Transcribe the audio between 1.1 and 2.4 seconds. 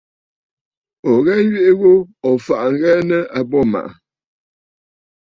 ghɛ nyweʼe ghu, ò